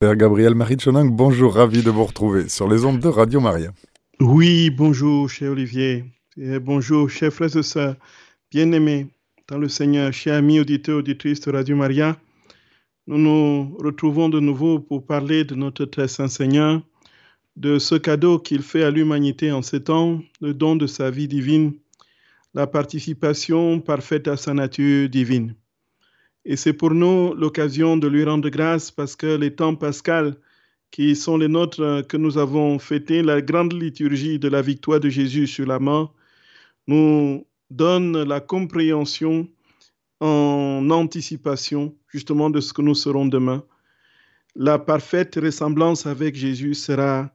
[0.00, 3.70] Père Gabriel Marie Choning, bonjour, ravi de vous retrouver sur les ondes de Radio Maria.
[4.18, 6.06] Oui, bonjour, cher Olivier.
[6.38, 7.96] Et bonjour, chers frères et sœurs,
[8.50, 9.08] bien-aimés
[9.46, 12.16] dans le Seigneur, chers amis auditeurs, auditrices de Radio Maria.
[13.06, 16.80] Nous nous retrouvons de nouveau pour parler de notre très saint Seigneur,
[17.56, 21.28] de ce cadeau qu'il fait à l'humanité en ces temps, le don de sa vie
[21.28, 21.74] divine,
[22.54, 25.56] la participation parfaite à sa nature divine.
[26.44, 30.36] Et c'est pour nous l'occasion de lui rendre grâce parce que les temps pascals
[30.90, 35.08] qui sont les nôtres que nous avons fêté, la grande liturgie de la victoire de
[35.08, 36.14] Jésus sur la mort,
[36.86, 39.48] nous donne la compréhension
[40.20, 43.64] en anticipation justement de ce que nous serons demain.
[44.56, 47.30] La parfaite ressemblance avec Jésus sera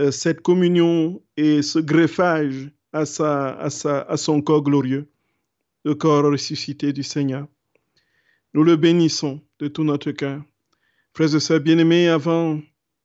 [0.00, 5.10] euh, cette communion et ce greffage à, sa, à, sa, à son corps glorieux,
[5.84, 7.46] le corps ressuscité du Seigneur.
[8.54, 10.42] Nous le bénissons de tout notre cœur.
[11.12, 12.58] Frères et sœurs bien-aimés, avant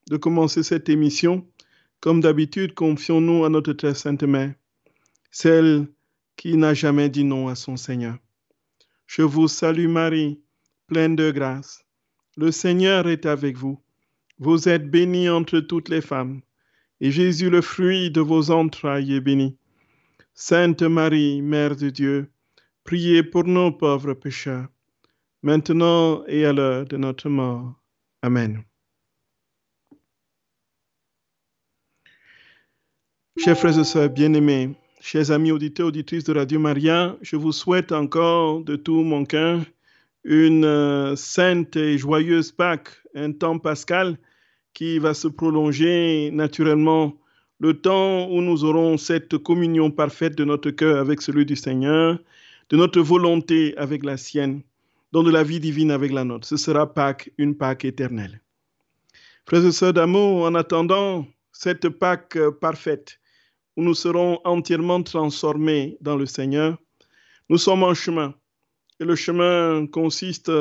[0.09, 1.45] de commencer cette émission,
[1.99, 4.53] comme d'habitude, confions-nous à notre très sainte mère,
[5.31, 5.87] celle
[6.37, 8.17] qui n'a jamais dit non à son Seigneur.
[9.05, 10.39] Je vous salue Marie,
[10.87, 11.83] pleine de grâce.
[12.37, 13.77] Le Seigneur est avec vous.
[14.39, 16.41] Vous êtes bénie entre toutes les femmes,
[17.01, 19.57] et Jésus, le fruit de vos entrailles, est béni.
[20.33, 22.31] Sainte Marie, Mère de Dieu,
[22.85, 24.67] priez pour nos pauvres pécheurs
[25.43, 27.73] maintenant et à l'heure de notre mort.
[28.21, 28.63] Amen.
[33.37, 34.71] Chers frères et sœurs bien-aimés,
[35.01, 39.59] chers amis auditeurs, auditrices de Radio Maria, je vous souhaite encore de tout mon cœur
[40.23, 44.17] une euh, sainte et joyeuse Pâques, un temps pascal
[44.73, 47.13] qui va se prolonger naturellement
[47.59, 52.17] le temps où nous aurons cette communion parfaite de notre cœur avec celui du Seigneur,
[52.69, 54.61] de notre volonté avec la sienne
[55.13, 56.47] don de la vie divine avec la nôtre.
[56.47, 58.41] Ce sera Pâques, une Pâques éternelle.
[59.45, 63.19] Frères et sœurs d'amour, en attendant cette Pâques parfaite,
[63.77, 66.79] où nous serons entièrement transformés dans le Seigneur,
[67.47, 68.33] nous sommes en chemin.
[68.99, 70.51] Et le chemin consiste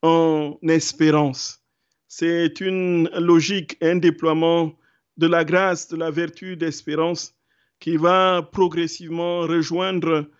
[0.00, 1.62] en espérance.
[2.08, 4.72] C'est une logique, un déploiement
[5.18, 7.34] de la grâce, de la vertu d'espérance
[7.78, 10.30] qui va progressivement rejoindre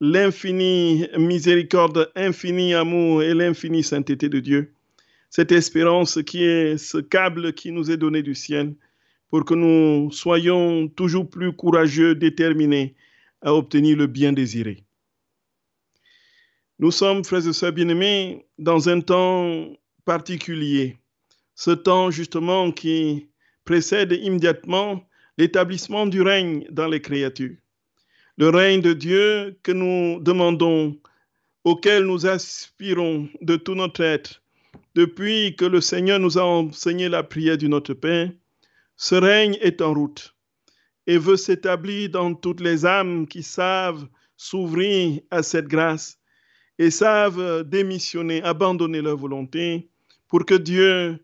[0.00, 4.72] l'infinie miséricorde, infini amour et l'infinie sainteté de Dieu.
[5.28, 8.74] Cette espérance qui est ce câble qui nous est donné du ciel
[9.28, 12.96] pour que nous soyons toujours plus courageux, déterminés
[13.42, 14.84] à obtenir le bien désiré.
[16.78, 19.66] Nous sommes, frères et sœurs bien-aimés, dans un temps
[20.04, 20.98] particulier,
[21.54, 23.28] ce temps justement qui
[23.64, 25.06] précède immédiatement
[25.36, 27.59] l'établissement du règne dans les créatures
[28.40, 30.96] le règne de Dieu que nous demandons,
[31.62, 34.40] auquel nous aspirons de tout notre être,
[34.94, 38.30] depuis que le Seigneur nous a enseigné la prière du Notre Père,
[38.96, 40.34] ce règne est en route
[41.06, 44.08] et veut s'établir dans toutes les âmes qui savent
[44.38, 46.18] s'ouvrir à cette grâce
[46.78, 49.90] et savent démissionner, abandonner leur volonté
[50.28, 51.22] pour que Dieu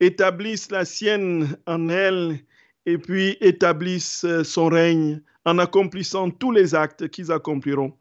[0.00, 2.38] établisse la sienne en elles
[2.86, 7.92] et puis établisse son règne en accomplissant tous les actes qu'ils accompliront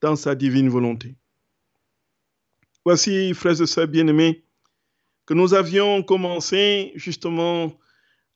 [0.00, 1.14] dans sa divine volonté.
[2.84, 4.42] Voici, frères et sœurs bien-aimés,
[5.26, 7.72] que nous avions commencé justement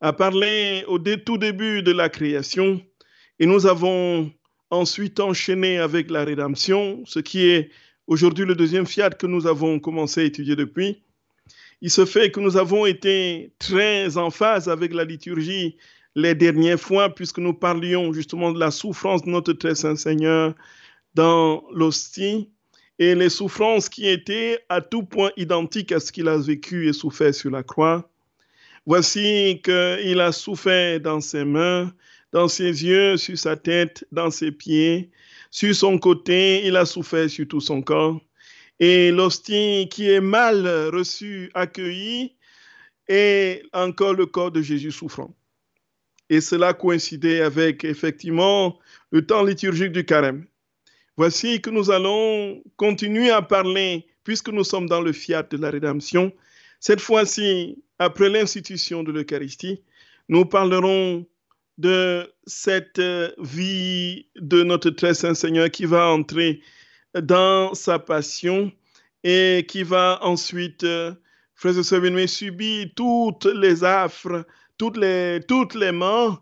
[0.01, 2.81] à parler au tout début de la création
[3.39, 4.31] et nous avons
[4.71, 7.71] ensuite enchaîné avec la rédemption, ce qui est
[8.07, 11.03] aujourd'hui le deuxième fiat que nous avons commencé à étudier depuis.
[11.83, 15.77] Il se fait que nous avons été très en phase avec la liturgie
[16.17, 20.55] les dernières fois, puisque nous parlions justement de la souffrance de notre très saint Seigneur
[21.15, 22.51] dans l'hostie
[22.99, 26.95] et les souffrances qui étaient à tout point identiques à ce qu'il a vécu et
[26.95, 28.11] souffert sur la croix.
[28.87, 31.93] Voici qu'il a souffert dans ses mains,
[32.33, 35.11] dans ses yeux, sur sa tête, dans ses pieds,
[35.51, 38.19] sur son côté, il a souffert sur tout son corps.
[38.81, 42.37] Et l'hostie qui est mal reçu, accueilli,
[43.07, 45.36] est encore le corps de Jésus souffrant.
[46.29, 48.79] Et cela coïncidait avec effectivement
[49.11, 50.47] le temps liturgique du carême.
[51.17, 55.71] Voici que nous allons continuer à parler, puisque nous sommes dans le fiat de la
[55.71, 56.33] rédemption.
[56.81, 59.83] Cette fois-ci, après l'institution de l'Eucharistie,
[60.29, 61.25] nous parlerons
[61.79, 63.01] de cette
[63.39, 66.61] vie de notre très saint Seigneur qui va entrer
[67.15, 68.73] dans sa passion
[69.25, 70.87] et qui va ensuite,
[71.55, 74.45] frères et sœurs subir toutes les affres
[74.79, 76.41] toutes les, toutes les mains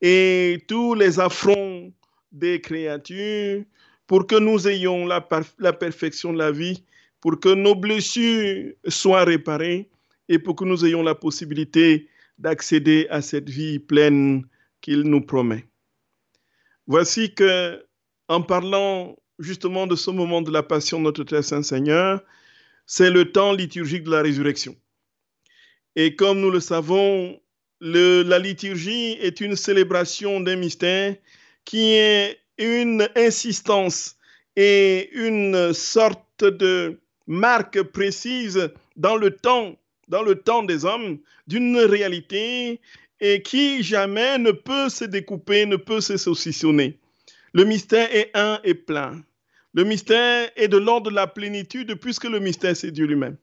[0.00, 1.92] et tous les affronts
[2.32, 3.62] des créatures
[4.06, 5.26] pour que nous ayons la,
[5.58, 6.84] la perfection de la vie,
[7.20, 9.88] pour que nos blessures soient réparées
[10.28, 12.08] et pour que nous ayons la possibilité
[12.38, 14.46] d'accéder à cette vie pleine
[14.80, 15.64] qu'il nous promet.
[16.86, 17.84] Voici que,
[18.28, 22.22] en parlant justement de ce moment de la passion de notre très saint Seigneur,
[22.86, 24.76] c'est le temps liturgique de la résurrection.
[25.96, 27.40] Et comme nous le savons,
[27.80, 31.16] la liturgie est une célébration d'un mystère
[31.64, 34.16] qui est une insistance
[34.56, 39.76] et une sorte de marque précise dans le temps,
[40.08, 42.80] dans le temps des hommes, d'une réalité
[43.20, 46.98] et qui jamais ne peut se découper, ne peut se saucissonner.
[47.52, 49.22] Le mystère est un et plein.
[49.72, 53.36] Le mystère est de l'ordre de la plénitude puisque le mystère c'est Dieu lui-même.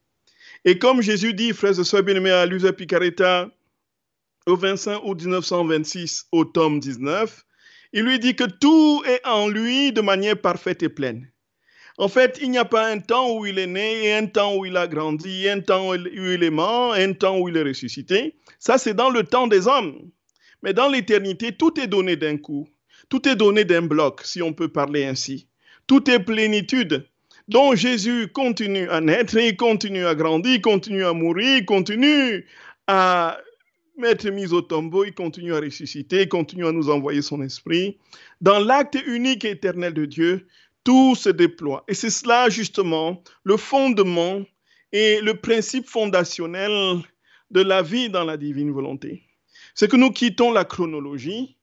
[0.64, 3.50] Et comme Jésus dit, frères et bien-aimés, à Lusa Picaretta,
[4.48, 7.46] au 25 août 1926, au tome 19,
[7.94, 11.30] il lui dit que tout est en lui de manière parfaite et pleine.
[11.98, 14.56] En fait, il n'y a pas un temps où il est né, et un temps
[14.56, 17.64] où il a grandi, un temps où il est mort, un temps où il est
[17.64, 18.36] ressuscité.
[18.60, 20.10] Ça, c'est dans le temps des hommes.
[20.64, 22.68] Mais dans l'éternité, tout est donné d'un coup.
[23.10, 25.48] Tout est donné d'un bloc, si on peut parler ainsi.
[25.86, 27.06] Tout est plénitude.
[27.48, 32.46] Donc Jésus continue à naître, il continue à grandir, il continue à mourir, il continue
[32.88, 33.38] à
[34.08, 37.98] être mis au tombeau, il continue à ressusciter, il continue à nous envoyer son esprit.
[38.42, 40.48] Dans l'acte unique et éternel de Dieu,
[40.84, 41.84] tout se déploie.
[41.88, 44.42] Et c'est cela justement le fondement
[44.92, 47.02] et le principe fondationnel
[47.52, 49.24] de la vie dans la divine volonté.
[49.76, 51.58] C'est que nous quittons la chronologie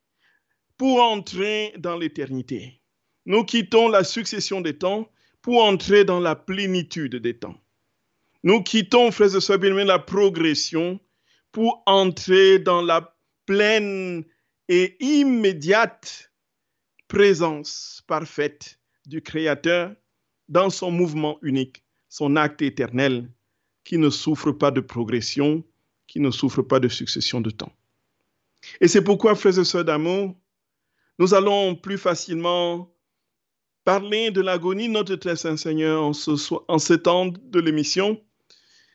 [0.76, 2.81] pour entrer dans l'éternité.
[3.26, 5.11] Nous quittons la succession des temps
[5.43, 7.56] pour entrer dans la plénitude des temps.
[8.44, 11.00] Nous quittons, frères et sœurs la progression
[11.52, 13.16] pour entrer dans la
[13.46, 14.24] pleine
[14.68, 16.32] et immédiate
[17.08, 19.94] présence parfaite du Créateur
[20.48, 23.30] dans son mouvement unique, son acte éternel,
[23.84, 25.64] qui ne souffre pas de progression,
[26.06, 27.72] qui ne souffre pas de succession de temps.
[28.80, 30.34] Et c'est pourquoi, frères et sœurs d'amour,
[31.18, 32.92] nous allons plus facilement
[33.84, 38.20] parler de l'agonie de notre très saint Seigneur en ce, temps de l'émission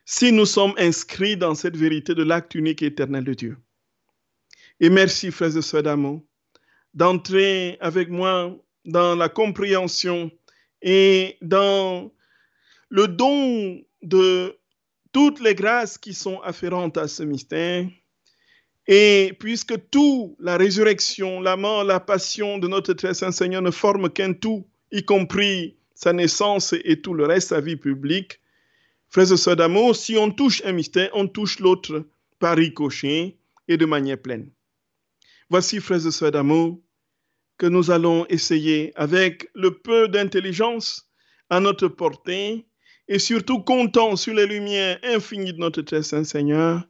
[0.06, 3.58] si nous sommes inscrits dans cette vérité de l'acte unique et éternel de Dieu.
[4.80, 6.22] Et merci, frères et sœurs d'amour,
[6.94, 8.56] d'entrer avec moi
[8.86, 10.32] dans la compréhension
[10.82, 12.12] et dans
[12.90, 14.58] le don de
[15.14, 17.88] toutes les grâces qui sont afférentes à ce mystère.
[18.88, 23.72] Et puisque tout, la résurrection, la mort, la passion de notre très saint Seigneur ne
[23.72, 28.42] forment qu'un tout, y compris sa naissance et tout le reste, sa vie publique,
[29.14, 32.04] Frères et sœurs d'amour, si on touche un mystère, on touche l'autre
[32.40, 33.38] par ricochet
[33.68, 34.50] et de manière pleine.
[35.52, 36.82] Voici, frères et sœurs d'amour,
[37.60, 41.08] que nous allons essayer avec le peu d'intelligence
[41.52, 42.66] à notre portée
[43.08, 46.84] et surtout comptant sur les lumières infinies de notre très saint Seigneur,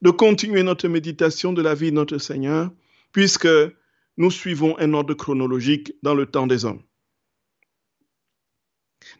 [0.00, 2.70] de continuer notre méditation de la vie de notre Seigneur,
[3.10, 3.48] puisque
[4.16, 6.84] nous suivons un ordre chronologique dans le temps des hommes.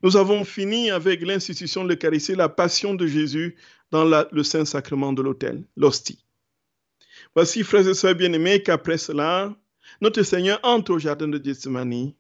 [0.03, 3.57] Nous avons fini avec l'institution de l'Eucharistie, la passion de Jésus
[3.91, 6.25] dans le Saint-Sacrement de l'autel, l'hostie.
[7.35, 9.55] Voici, frères et sœurs bien-aimés, qu'après cela,
[10.01, 12.13] notre Seigneur entre au jardin de Gethsemane.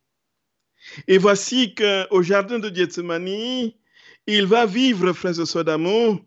[1.06, 3.72] Et voici qu'au jardin de Gethsemane,
[4.26, 6.20] il va vivre, frères et sœurs d'amour,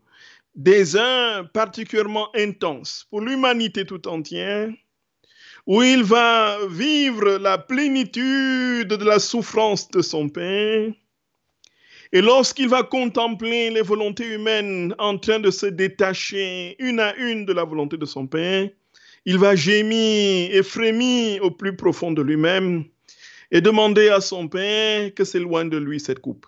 [0.56, 4.70] des heures particulièrement intenses pour l'humanité tout entière,
[5.65, 10.92] où il va vivre la plénitude de la souffrance de son Père,
[12.13, 17.46] et lorsqu'il va contempler les volontés humaines en train de se détacher une à une
[17.46, 18.70] de la volonté de son Père,
[19.25, 22.86] il va gémir et frémir au plus profond de lui-même
[23.51, 26.46] et demander à son Père que s'éloigne de lui cette coupe.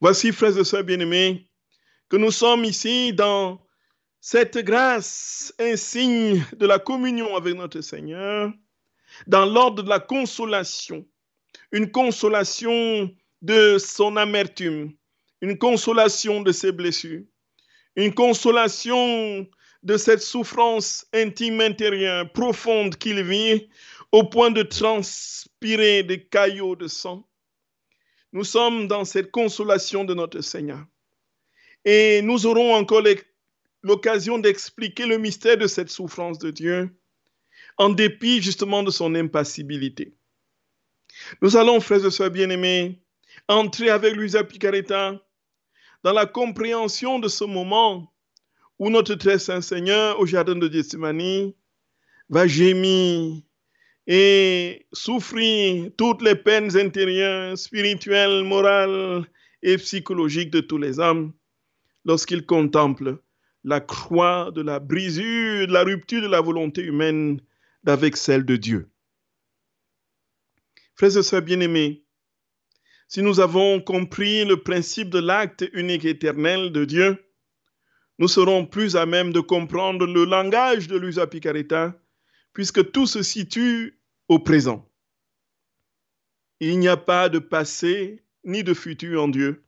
[0.00, 1.48] Voici, frères et sœurs bien-aimés,
[2.08, 3.60] que nous sommes ici dans
[4.20, 8.52] cette grâce, insigne de la communion avec notre Seigneur,
[9.26, 11.04] dans l'ordre de la consolation,
[11.72, 13.10] une consolation
[13.42, 14.92] de son amertume,
[15.40, 17.22] une consolation de ses blessures,
[17.96, 19.46] une consolation
[19.82, 23.68] de cette souffrance intime intérieure profonde qu'il vit
[24.12, 27.28] au point de transpirer des caillots de sang.
[28.32, 30.84] Nous sommes dans cette consolation de notre Seigneur.
[31.84, 33.02] Et nous aurons encore
[33.82, 36.90] l'occasion d'expliquer le mystère de cette souffrance de Dieu
[37.78, 40.14] en dépit justement de son impassibilité.
[41.40, 43.00] Nous allons, frères et sœurs bien-aimés,
[43.48, 45.20] entrer avec Luisa Picaretta
[46.04, 48.12] dans la compréhension de ce moment
[48.78, 51.52] où notre très saint Seigneur au jardin de Gethsemane
[52.28, 53.42] va gémir
[54.06, 59.26] et souffrir toutes les peines intérieures, spirituelles, morales
[59.62, 61.32] et psychologiques de tous les hommes
[62.04, 63.18] lorsqu'il contemple
[63.64, 67.40] la croix de la brisure, de la rupture de la volonté humaine
[67.86, 68.88] avec celle de Dieu.
[70.94, 72.04] Frères et sœurs bien-aimés,
[73.08, 77.24] si nous avons compris le principe de l'acte unique éternel de Dieu,
[78.18, 81.98] nous serons plus à même de comprendre le langage de l'usa picareta,
[82.52, 83.98] puisque tout se situe
[84.28, 84.86] au présent.
[86.60, 89.64] Il n'y a pas de passé ni de futur en Dieu,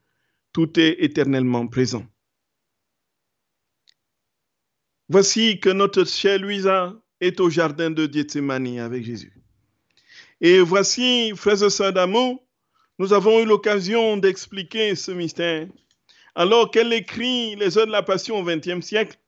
[0.52, 2.04] tout est éternellement présent.
[5.08, 9.32] Voici que notre chère Louisa est au jardin de Gethsemane avec Jésus.
[10.40, 12.44] Et voici, frères et sœurs d'amour,
[13.00, 15.66] nous avons eu l'occasion d'expliquer ce mystère.
[16.34, 19.18] Alors qu'elle écrit les heures de la Passion au XXe siècle,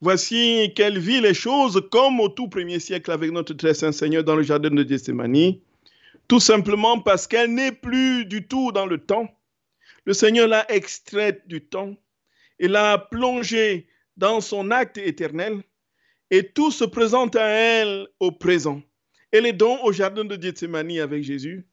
[0.00, 4.22] voici qu'elle vit les choses comme au tout premier siècle avec notre très saint Seigneur
[4.22, 5.54] dans le jardin de Gethsemane,
[6.28, 9.26] tout simplement parce qu'elle n'est plus du tout dans le temps.
[10.04, 11.96] Le Seigneur l'a extraite du temps
[12.60, 15.64] et l'a plongée dans son acte éternel
[16.30, 18.80] et tout se présente à elle au présent.
[19.32, 21.66] Elle est donc au jardin de Gethsemane avec Jésus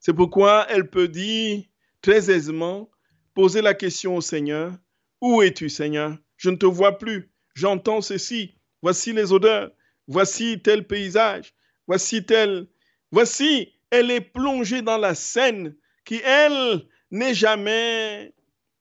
[0.00, 1.64] c'est pourquoi elle peut dire
[2.02, 2.90] très aisément,
[3.34, 4.72] poser la question au Seigneur,
[5.20, 6.16] Où es-tu Seigneur?
[6.36, 9.70] Je ne te vois plus, j'entends ceci, voici les odeurs,
[10.06, 11.54] voici tel paysage,
[11.86, 12.68] voici tel...
[13.10, 15.74] Voici, elle est plongée dans la scène
[16.04, 18.34] qui, elle, n'est jamais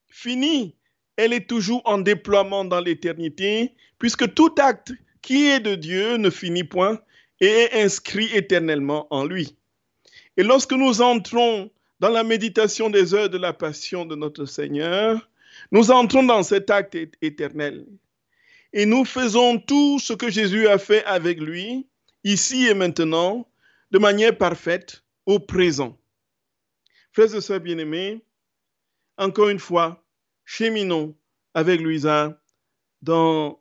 [0.10, 0.76] finie.
[1.16, 6.30] Elle est toujours en déploiement dans l'éternité, puisque tout acte qui est de Dieu ne
[6.30, 7.00] finit point
[7.40, 9.58] et est inscrit éternellement en lui.
[10.38, 15.28] Et lorsque nous entrons dans la méditation des heures de la passion de notre Seigneur,
[15.72, 17.88] nous entrons dans cet acte éternel.
[18.72, 21.88] Et nous faisons tout ce que Jésus a fait avec lui,
[22.24, 23.48] ici et maintenant,
[23.90, 25.98] de manière parfaite, au présent.
[27.12, 28.22] Frères et sœurs bien-aimés,
[29.18, 30.06] encore une fois,
[30.46, 31.16] cheminons
[31.56, 32.40] avec Louisa
[33.02, 33.60] dans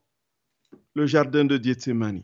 [0.94, 2.22] le jardin de Gethsemane.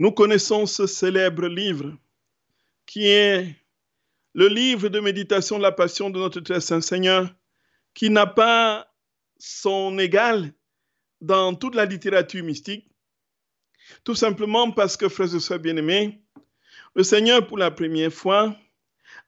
[0.00, 1.96] Nous connaissons ce célèbre livre
[2.86, 3.56] qui est
[4.32, 7.34] le livre de méditation de la passion de notre très saint Seigneur,
[7.94, 8.94] qui n'a pas
[9.38, 10.54] son égal
[11.20, 12.88] dans toute la littérature mystique,
[14.04, 16.22] tout simplement parce que, frères et sœurs bien-aimés,
[16.94, 18.56] le Seigneur, pour la première fois,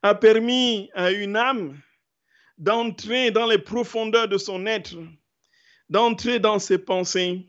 [0.02, 1.80] a permis à une âme
[2.58, 4.96] d'entrer dans les profondeurs de son être,
[5.88, 7.46] d'entrer dans ses pensées,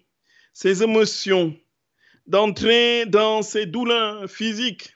[0.53, 1.55] ses émotions,
[2.31, 4.95] d'entrer dans ses douleurs physiques,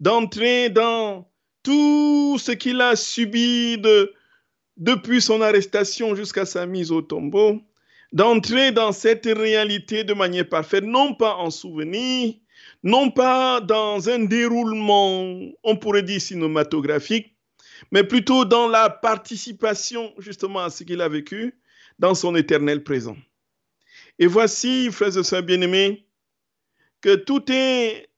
[0.00, 1.30] d'entrer dans
[1.62, 3.76] tout ce qu'il a subi
[4.78, 7.60] depuis son arrestation jusqu'à sa mise au tombeau,
[8.14, 12.36] d'entrer dans cette réalité de manière parfaite, non pas en souvenir,
[12.82, 17.36] non pas dans un déroulement, on pourrait dire cinématographique,
[17.90, 21.54] mais plutôt dans la participation justement à ce qu'il a vécu
[21.98, 23.18] dans son éternel présent.
[24.18, 26.06] Et voici, frères et sœurs bien-aimés,
[27.02, 28.08] que tout est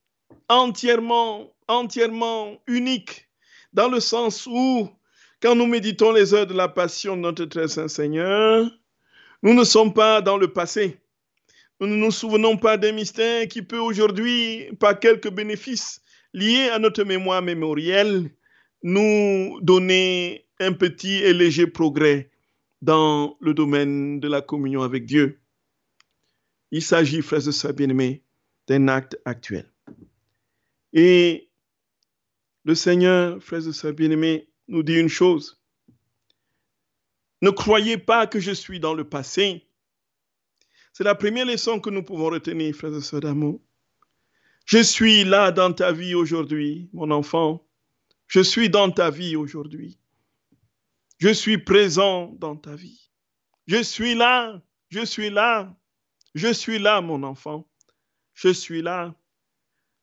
[0.48, 3.28] entièrement, entièrement unique,
[3.72, 4.88] dans le sens où,
[5.40, 8.70] quand nous méditons les heures de la passion de notre très saint Seigneur,
[9.42, 11.00] nous ne sommes pas dans le passé.
[11.80, 16.00] Nous ne nous souvenons pas des mystères qui peuvent aujourd'hui, par quelques bénéfices
[16.32, 18.30] liés à notre mémoire mémorielle,
[18.82, 22.30] nous donner un petit et léger progrès
[22.82, 25.40] dans le domaine de la communion avec Dieu.
[26.70, 28.22] Il s'agit, frères et sœurs bien-aimés,
[28.66, 29.70] d'un acte actuel.
[30.92, 31.50] Et
[32.64, 35.60] le Seigneur, frères et sœurs bien-aimés, nous dit une chose.
[37.42, 39.68] Ne croyez pas que je suis dans le passé.
[40.92, 43.60] C'est la première leçon que nous pouvons retenir, frères et sœurs d'amour.
[44.64, 47.66] Je suis là dans ta vie aujourd'hui, mon enfant.
[48.28, 49.98] Je suis dans ta vie aujourd'hui.
[51.18, 53.10] Je suis présent dans ta vie.
[53.66, 55.76] Je suis là, je suis là,
[56.34, 57.68] je suis là, mon enfant
[58.34, 59.14] je suis là.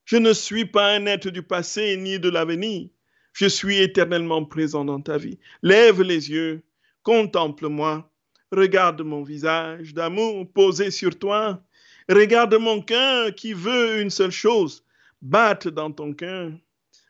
[0.05, 2.89] Je ne suis pas un être du passé ni de l'avenir.
[3.33, 5.37] Je suis éternellement présent dans ta vie.
[5.61, 6.63] Lève les yeux,
[7.03, 8.11] contemple-moi,
[8.51, 11.63] regarde mon visage d'amour posé sur toi.
[12.09, 14.83] Regarde mon cœur qui veut une seule chose,
[15.21, 16.51] battre dans ton cœur.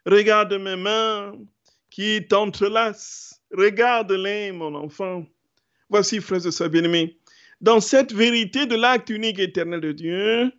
[0.05, 1.33] Regarde mes mains
[1.89, 3.41] qui t'entrelacent.
[3.51, 5.25] Regarde-les, mon enfant.
[5.89, 7.17] Voici, frères et sœurs bien-aimés,
[7.59, 10.51] dans cette vérité de l'acte unique éternel de Dieu,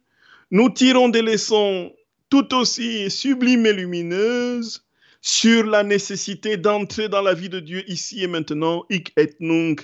[0.52, 1.94] nous tirons des leçons
[2.28, 4.87] tout aussi sublimes et lumineuses
[5.23, 9.80] sur la nécessité d'entrer dans la vie de Dieu ici et maintenant, hic et nunc,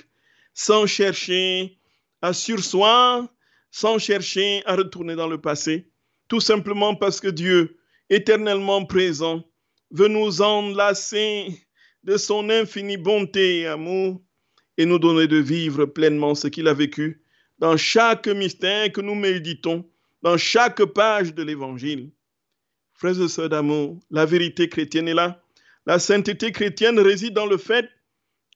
[0.53, 1.79] sans chercher
[2.21, 3.27] à sursoir,
[3.71, 5.89] sans chercher à retourner dans le passé,
[6.27, 7.79] tout simplement parce que Dieu,
[8.11, 9.43] éternellement présent,
[9.89, 11.47] veut nous enlacer
[12.03, 14.21] de son infinie bonté et amour
[14.77, 17.23] et nous donner de vivre pleinement ce qu'il a vécu
[17.57, 19.89] dans chaque mystère que nous méditons,
[20.21, 22.11] dans chaque page de l'Évangile.
[22.93, 25.41] Frères et sœurs d'amour, la vérité chrétienne est là.
[25.85, 27.89] La sainteté chrétienne réside dans le fait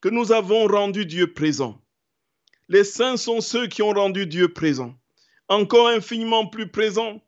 [0.01, 1.81] que nous avons rendu Dieu présent.
[2.67, 4.97] Les saints sont ceux qui ont rendu Dieu présent,
[5.47, 7.21] encore infiniment plus présent.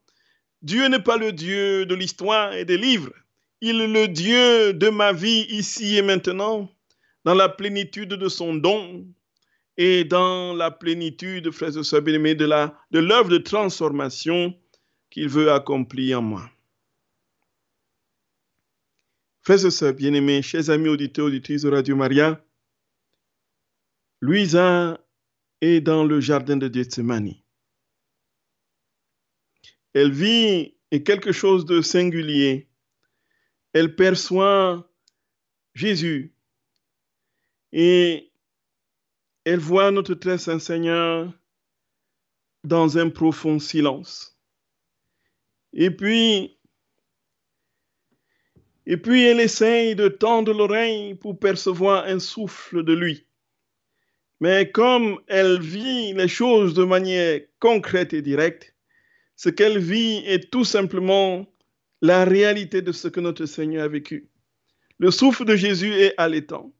[0.61, 3.13] Dieu n'est pas le Dieu de l'histoire et des livres.
[3.61, 6.69] Il est le Dieu de ma vie ici et maintenant,
[7.23, 9.05] dans la plénitude de son don
[9.77, 14.57] et dans la plénitude, frères et sœurs bien-aimés, de l'œuvre de, transformation
[15.09, 16.49] qu'il veut accomplir en moi.
[19.41, 22.43] Frères et sœurs bien-aimés, chers amis auditeurs, auditrices de Radio Maria,
[24.21, 24.99] Louisa
[25.61, 27.35] est dans le jardin de Gethsemane.
[29.93, 32.69] Elle vit quelque chose de singulier.
[33.73, 34.89] Elle perçoit
[35.73, 36.33] Jésus
[37.71, 38.31] et
[39.45, 41.31] elle voit notre très saint Seigneur
[42.63, 44.39] dans un profond silence.
[45.73, 46.57] Et puis,
[48.87, 53.27] et puis elle essaye de tendre l'oreille pour percevoir un souffle de lui.
[54.39, 58.75] Mais comme elle vit les choses de manière concrète et directe,
[59.35, 61.45] ce qu'elle vit est tout simplement
[62.01, 64.29] la réalité de ce que notre Seigneur a vécu.
[64.97, 66.73] Le souffle de Jésus est allaitant.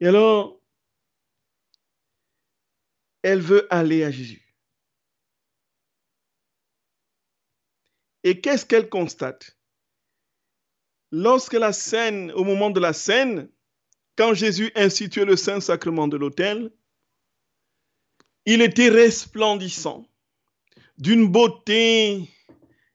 [0.00, 0.55] Et alors,
[3.26, 4.54] elle veut aller à Jésus.
[8.22, 9.58] Et qu'est-ce qu'elle constate?
[11.10, 13.50] Lorsque la scène, au moment de la scène,
[14.14, 16.70] quand Jésus instituait le saint sacrement de l'autel,
[18.44, 20.06] il était resplendissant,
[20.96, 22.30] d'une beauté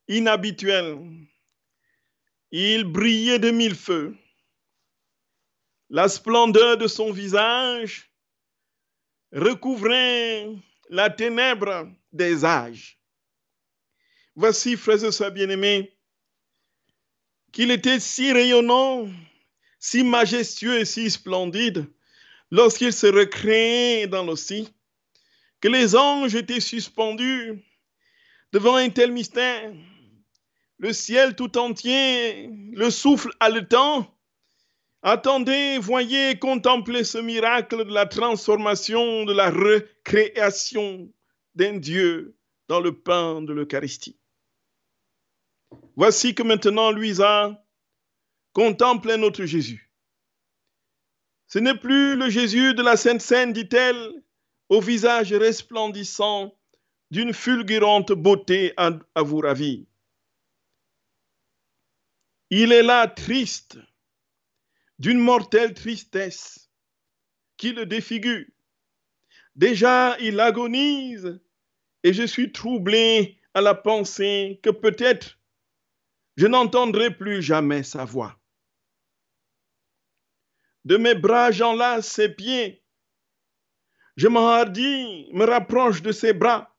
[0.07, 0.97] inhabituelle.
[2.51, 4.15] Il brillait de mille feux.
[5.89, 8.11] La splendeur de son visage
[9.31, 10.47] recouvrait
[10.89, 13.00] la ténèbre des âges.
[14.35, 15.91] Voici, frères et sœurs bien-aimés,
[17.51, 19.07] qu'il était si rayonnant
[19.81, 21.85] si majestueux et si splendide
[22.51, 24.65] lorsqu'il se recréait dans l'océan,
[25.59, 27.63] que les anges étaient suspendus
[28.53, 29.74] devant un tel mystère.
[30.77, 34.07] Le ciel tout entier, le souffle haletant,
[35.01, 41.11] attendez, voyez, contemplez ce miracle de la transformation, de la recréation
[41.55, 42.37] d'un Dieu
[42.68, 44.18] dans le pain de l'Eucharistie.
[45.96, 47.66] Voici que maintenant Louisa
[48.53, 49.92] contemple notre Jésus.
[51.48, 54.24] Ce n'est plus le Jésus de la Sainte Seine, dit-elle,
[54.70, 56.57] au visage resplendissant
[57.11, 59.83] d'une fulgurante beauté à, à vous ravir.
[62.50, 63.77] Il est là triste,
[65.01, 66.70] d'une mortelle tristesse
[67.57, 68.46] qui le défigure.
[69.55, 71.42] Déjà, il agonise
[72.03, 75.40] et je suis troublé à la pensée que peut-être
[76.37, 78.40] je n'entendrai plus jamais sa voix.
[80.85, 82.83] De mes bras, j'enlace ses pieds.
[84.18, 86.77] Je m'enhardis, me rapproche de ses bras.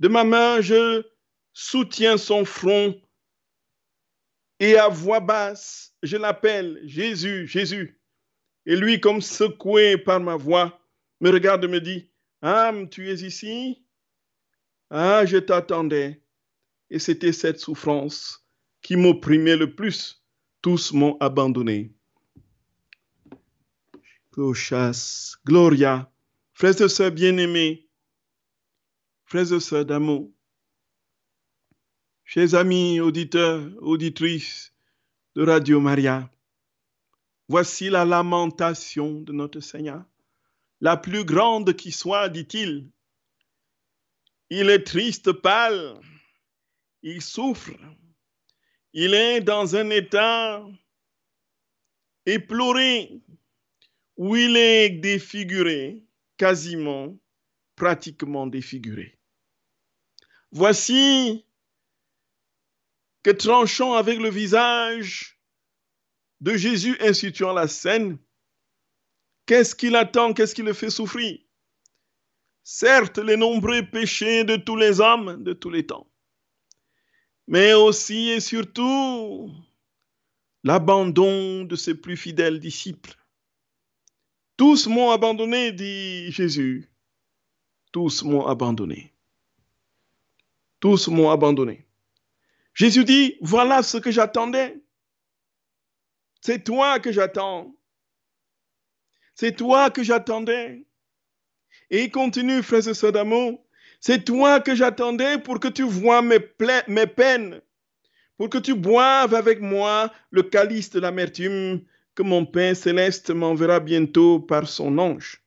[0.00, 1.04] De ma main, je
[1.52, 3.00] soutiens son front
[4.58, 8.00] et à voix basse, je l'appelle Jésus, Jésus.
[8.64, 10.80] Et lui, comme secoué par ma voix,
[11.20, 12.10] me regarde et me dit,
[12.42, 13.84] âme, tu es ici?
[14.90, 16.22] Ah, je t'attendais.
[16.90, 18.46] Et c'était cette souffrance
[18.82, 20.22] qui m'opprimait le plus.
[20.62, 21.92] Tous m'ont abandonné.
[25.46, 26.12] Gloria,
[26.52, 27.88] frères et sœurs bien-aimés,
[29.24, 30.30] frères et sœurs d'amour,
[32.26, 34.72] chers amis auditeurs, auditrices
[35.36, 36.28] de Radio Maria,
[37.48, 40.04] voici la lamentation de notre Seigneur,
[40.80, 42.90] la plus grande qui soit, dit-il.
[44.50, 46.00] Il est triste, pâle,
[47.02, 47.70] il souffre,
[48.92, 50.66] il est dans un état
[52.26, 53.20] éploré,
[54.16, 56.02] où il est défiguré,
[56.36, 57.16] quasiment,
[57.76, 59.16] pratiquement défiguré.
[60.50, 61.45] Voici
[63.26, 65.36] que tranchant avec le visage
[66.40, 68.20] de Jésus instituant la scène,
[69.46, 71.36] qu'est-ce qu'il attend, qu'est-ce qui le fait souffrir?
[72.62, 76.08] Certes, les nombreux péchés de tous les hommes de tous les temps,
[77.48, 79.52] mais aussi et surtout
[80.62, 83.16] l'abandon de ses plus fidèles disciples
[84.56, 86.88] tous m'ont abandonné, dit Jésus.
[87.90, 89.12] Tous m'ont abandonné.
[90.78, 91.85] Tous m'ont abandonné.
[92.76, 94.78] Jésus dit, voilà ce que j'attendais.
[96.42, 97.74] C'est toi que j'attends.
[99.34, 100.86] C'est toi que j'attendais.
[101.88, 103.64] Et il continue, frère et sœurs d'amour.
[103.98, 107.62] C'est toi que j'attendais pour que tu vois mes, peines,
[108.36, 111.82] pour que tu boives avec moi le calice de l'amertume
[112.14, 115.42] que mon Père céleste m'enverra bientôt par son ange.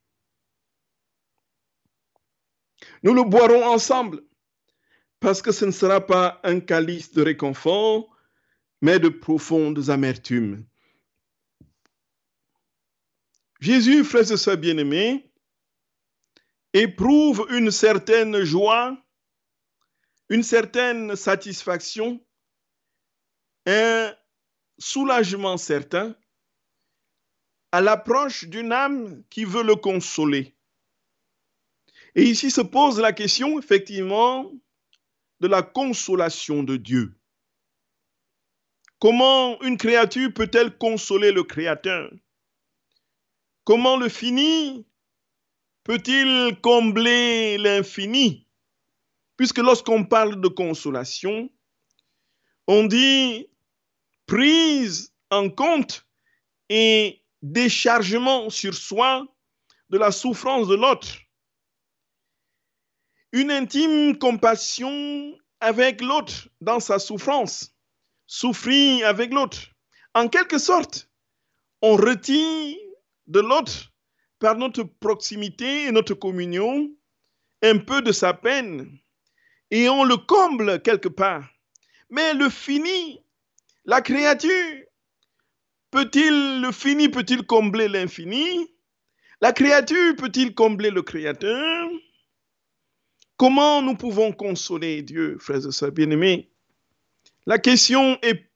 [3.04, 4.24] Nous le boirons ensemble,
[5.20, 8.16] parce que ce ne sera pas un calice de réconfort,
[8.82, 10.66] mais de profondes amertumes.
[13.60, 15.30] Jésus, frères et sœurs bien-aimés,
[16.74, 18.98] éprouve une certaine joie,
[20.30, 22.26] une certaine satisfaction,
[23.66, 24.16] un
[24.78, 26.16] soulagement certain
[27.72, 30.56] à l'approche d'une âme qui veut le consoler.
[32.16, 34.52] Et ici se pose la question, effectivement,
[35.40, 37.16] de la consolation de Dieu.
[39.00, 42.12] Comment une créature peut-elle consoler le Créateur?
[43.64, 44.86] Comment le fini
[45.84, 48.46] peut-il combler l'infini?
[49.38, 51.50] Puisque lorsqu'on parle de consolation,
[52.68, 53.48] on dit
[54.26, 56.06] prise en compte
[56.68, 59.26] et déchargement sur soi
[59.90, 61.08] de la souffrance de l'autre.
[63.32, 67.76] Une intime compassion avec l'autre dans sa souffrance,
[68.26, 69.60] souffrir avec l'autre.
[70.14, 71.10] En quelque sorte,
[71.82, 72.78] on retire
[73.28, 73.92] de l'autre
[74.40, 76.90] par notre proximité et notre communion
[77.62, 79.00] un peu de sa peine
[79.70, 81.48] et on le comble quelque part.
[82.10, 83.22] Mais le fini,
[83.86, 84.86] la créature,
[85.92, 88.72] Peut-il, le fini peut-il combler l'infini?
[89.42, 91.90] La créature peut-il combler le Créateur?
[93.40, 96.52] Comment nous pouvons consoler Dieu, frères et sœurs bien-aimés?
[97.46, 98.52] La question est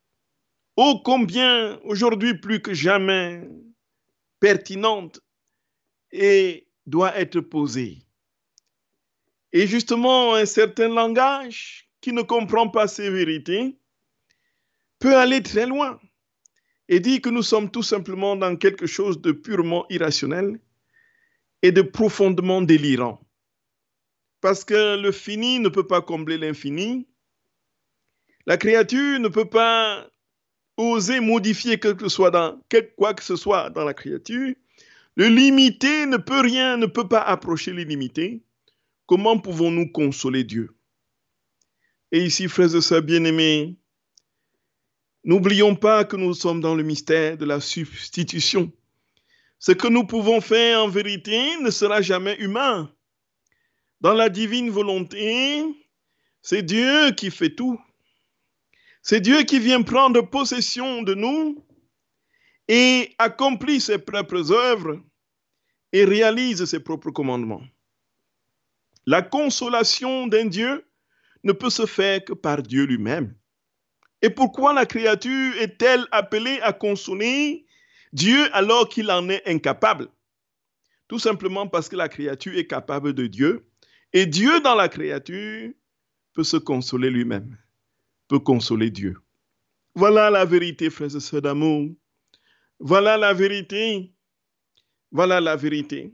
[0.76, 3.48] ô combien aujourd'hui plus que jamais
[4.42, 5.22] pertinente
[6.12, 8.00] et doit être posée.
[9.54, 13.78] Et justement, un certain langage qui ne comprend pas ces vérités
[15.00, 15.98] peut aller très loin
[16.90, 20.60] et dit que nous sommes tout simplement dans quelque chose de purement irrationnel
[21.62, 23.22] et de profondément délirant.
[24.44, 27.08] Parce que le fini ne peut pas combler l'infini.
[28.46, 30.06] La créature ne peut pas
[30.76, 32.10] oser modifier quelque
[32.98, 34.54] quoi que ce soit dans la créature.
[35.16, 38.44] Le limité ne peut rien, ne peut pas approcher l'illimité.
[39.06, 40.76] Comment pouvons-nous consoler Dieu?
[42.12, 43.78] Et ici, frères et sœurs bien-aimés,
[45.24, 48.74] N'oublions pas que nous sommes dans le mystère de la substitution.
[49.58, 52.94] Ce que nous pouvons faire en vérité ne sera jamais humain.
[54.04, 55.64] Dans la divine volonté,
[56.42, 57.80] c'est Dieu qui fait tout.
[59.02, 61.66] C'est Dieu qui vient prendre possession de nous
[62.68, 65.02] et accomplit ses propres œuvres
[65.94, 67.64] et réalise ses propres commandements.
[69.06, 70.86] La consolation d'un Dieu
[71.46, 73.34] ne peut se faire que par Dieu lui-même.
[74.22, 77.66] Et pourquoi la créature est-elle appelée à consoler
[78.12, 80.10] Dieu alors qu'il en est incapable?
[81.08, 83.66] Tout simplement parce que la créature est capable de Dieu.
[84.14, 85.72] Et Dieu dans la créature
[86.34, 87.58] peut se consoler lui-même,
[88.28, 89.18] peut consoler Dieu.
[89.96, 91.90] Voilà la vérité, frères et sœurs d'amour.
[92.80, 94.14] Voilà la vérité.
[95.12, 96.14] Voilà la vérité.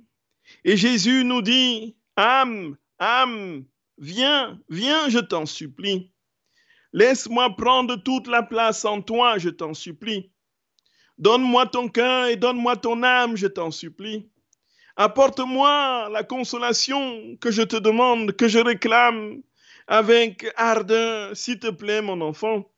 [0.64, 3.66] Et Jésus nous dit, âme, âme,
[3.98, 6.12] viens, viens, je t'en supplie.
[6.92, 10.32] Laisse-moi prendre toute la place en toi, je t'en supplie.
[11.18, 14.30] Donne-moi ton cœur et donne-moi ton âme, je t'en supplie.
[15.02, 19.42] Apporte-moi la consolation que je te demande, que je réclame
[19.88, 22.70] avec ardeur, s'il te plaît, mon enfant.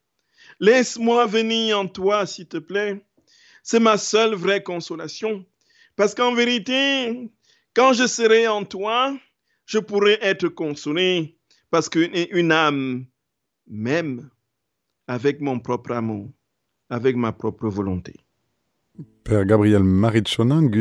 [0.59, 3.03] Laisse-moi venir en toi, s'il te plaît.
[3.63, 5.43] C'est ma seule vraie consolation.
[5.95, 7.31] Parce qu'en vérité,
[7.73, 9.17] quand je serai en toi,
[9.65, 11.39] je pourrai être consolé.
[11.71, 13.07] Parce qu'une âme
[13.65, 14.29] même
[15.07, 16.29] avec mon propre amour,
[16.87, 18.13] avec ma propre volonté.
[19.23, 20.75] Père Gabriel Maritchonang,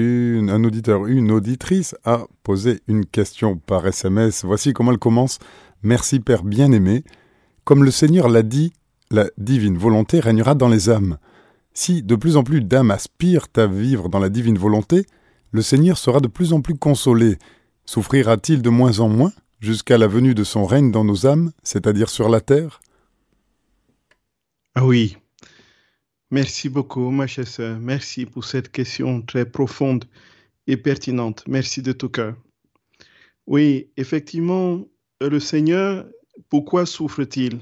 [0.51, 4.45] un auditeur, une auditrice a posé une question par SMS.
[4.45, 5.39] Voici comment elle commence.
[5.83, 7.05] Merci Père bien-aimé.
[7.65, 8.73] Comme le Seigneur l'a dit,
[9.11, 11.19] la divine volonté régnera dans les âmes.
[11.75, 15.07] Si de plus en plus d'âmes aspirent à vivre dans la divine volonté,
[15.53, 17.39] le Seigneur sera de plus en plus consolé.
[17.87, 22.09] Souffrira-t-il de moins en moins jusqu'à la venue de son règne dans nos âmes, c'est-à-dire
[22.09, 22.81] sur la terre?
[24.75, 25.17] Ah oui.
[26.31, 27.79] Merci beaucoup, ma chère sœur.
[27.79, 30.05] Merci pour cette question très profonde
[30.67, 31.45] et pertinente.
[31.49, 32.37] Merci de tout cœur.
[33.47, 34.87] Oui, effectivement,
[35.21, 36.07] le Seigneur,
[36.49, 37.61] pourquoi souffre-t-il?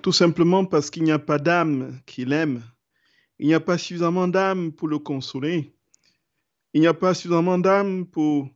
[0.00, 2.62] Tout simplement parce qu'il n'y a pas d'âme qu'il aime
[3.42, 5.74] il n'y a pas suffisamment d'âme pour le consoler.
[6.74, 8.48] Il n'y a pas suffisamment d'âme pour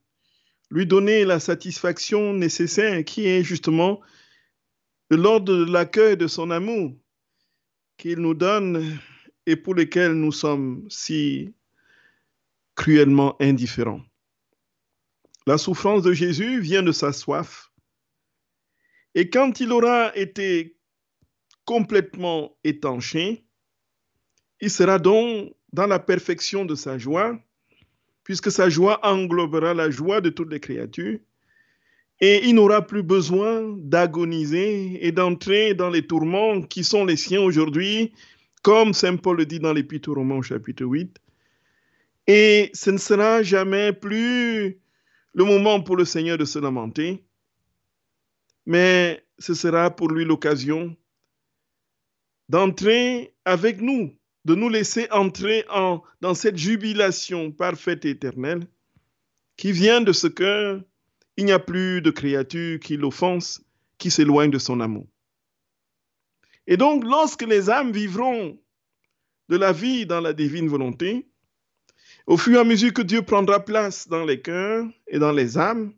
[0.71, 4.01] lui donner la satisfaction nécessaire qui est justement
[5.11, 6.93] de l'ordre de l'accueil de son amour
[7.97, 8.97] qu'il nous donne
[9.47, 11.55] et pour lequel nous sommes si
[12.75, 14.03] cruellement indifférents.
[15.47, 17.71] La souffrance de Jésus vient de sa soif.
[19.15, 20.77] Et quand il aura été
[21.65, 23.45] complètement étanché,
[24.61, 27.39] il sera donc dans la perfection de sa joie,
[28.25, 31.19] puisque sa joie englobera la joie de toutes les créatures,
[32.21, 37.43] et il n'aura plus besoin d'agoniser et d'entrer dans les tourments qui sont les siens
[37.43, 38.13] aujourd'hui,
[38.67, 41.21] comme Saint Paul le dit dans l'Épître aux Romains chapitre 8.
[42.27, 44.81] Et ce ne sera jamais plus
[45.35, 47.25] le moment pour le Seigneur de se lamenter,
[48.67, 50.97] mais ce sera pour lui l'occasion
[52.49, 54.13] d'entrer avec nous
[54.45, 58.67] de nous laisser entrer en, dans cette jubilation parfaite et éternelle
[59.57, 60.81] qui vient de ce que
[61.37, 63.63] il n'y a plus de créature qui l'offense,
[63.97, 65.07] qui s'éloigne de son amour.
[66.67, 68.59] Et donc, lorsque les âmes vivront
[69.49, 71.29] de la vie dans la divine volonté,
[72.27, 75.59] au fur et à mesure que Dieu prendra place dans les cœurs et dans les
[75.59, 75.95] âmes,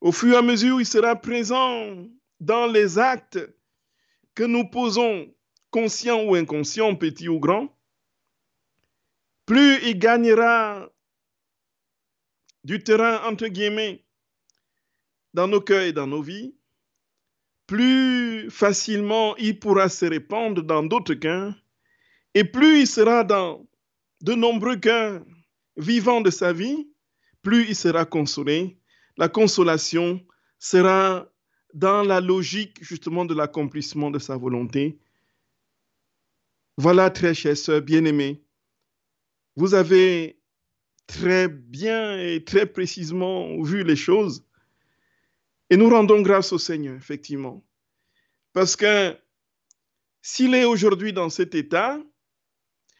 [0.00, 1.96] au fur et à mesure où il sera présent
[2.40, 3.38] dans les actes
[4.34, 5.32] que nous posons
[5.70, 7.74] conscient ou inconscient, petit ou grand,
[9.46, 10.88] plus il gagnera
[12.64, 14.04] du terrain, entre guillemets,
[15.34, 16.54] dans nos cœurs et dans nos vies,
[17.66, 21.54] plus facilement il pourra se répandre dans d'autres cœurs,
[22.34, 23.66] et plus il sera dans
[24.22, 25.24] de nombreux cœurs
[25.76, 26.88] vivants de sa vie,
[27.42, 28.78] plus il sera consolé.
[29.16, 30.20] La consolation
[30.58, 31.26] sera
[31.74, 34.98] dans la logique justement de l'accomplissement de sa volonté
[36.76, 38.42] voilà, très chère sœur bien-aimée,
[39.56, 40.40] vous avez
[41.06, 44.44] très bien et très précisément vu les choses.
[45.70, 47.64] Et nous rendons grâce au Seigneur, effectivement.
[48.52, 49.16] Parce que
[50.22, 52.00] s'il est aujourd'hui dans cet état,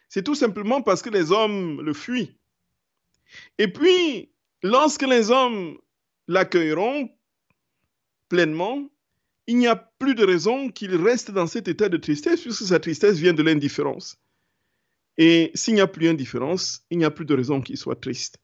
[0.09, 2.37] c'est tout simplement parce que les hommes le fuient.
[3.59, 5.79] Et puis, lorsque les hommes
[6.29, 7.11] l'accueilleront
[8.29, 8.89] pleinement,
[9.47, 12.81] il n'y a plus de raison qu'il reste dans cet état de tristesse, puisque sa
[12.81, 14.17] tristesse vient de l'indifférence.
[15.19, 18.39] Et s'il n'y a plus d'indifférence, il n'y a plus de raison qu'il soit triste.